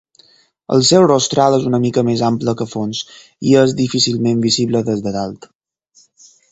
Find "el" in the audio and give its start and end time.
0.75-0.79